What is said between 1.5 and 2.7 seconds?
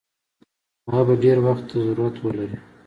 ته ضرورت ولري.